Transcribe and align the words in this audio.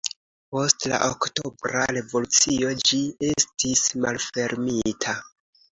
Post 0.53 0.87
la 0.91 1.01
Oktobra 1.07 1.85
Revolucio 1.97 2.73
ĝi 2.87 3.03
estis 3.31 3.87
malfermita. 4.07 5.21